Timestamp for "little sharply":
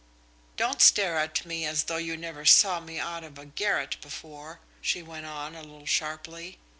5.61-6.57